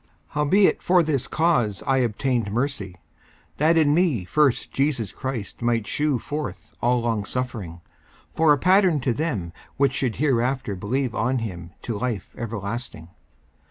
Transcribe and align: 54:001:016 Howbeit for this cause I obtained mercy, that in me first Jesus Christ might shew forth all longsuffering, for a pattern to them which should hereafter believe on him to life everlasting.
54:001:016 0.29 0.33
Howbeit 0.33 0.81
for 0.81 1.03
this 1.03 1.27
cause 1.27 1.83
I 1.85 1.97
obtained 1.97 2.51
mercy, 2.51 2.95
that 3.57 3.77
in 3.77 3.93
me 3.93 4.25
first 4.25 4.71
Jesus 4.71 5.11
Christ 5.11 5.61
might 5.61 5.85
shew 5.85 6.17
forth 6.17 6.73
all 6.81 7.01
longsuffering, 7.03 7.81
for 8.33 8.51
a 8.51 8.57
pattern 8.57 8.99
to 9.01 9.13
them 9.13 9.53
which 9.77 9.93
should 9.93 10.15
hereafter 10.15 10.75
believe 10.75 11.13
on 11.13 11.37
him 11.37 11.73
to 11.83 11.99
life 11.99 12.31
everlasting. 12.35 13.09